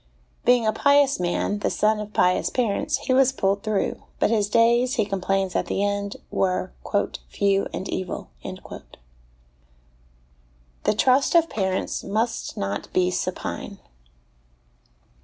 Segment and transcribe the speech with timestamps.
[0.45, 4.49] Being a pious man, the son of pious parents, he was pulled through, but his
[4.49, 6.71] days, he complains at the end, were"
[7.29, 8.89] few and evil." The
[10.95, 13.77] Trust of Parents must not be Supine.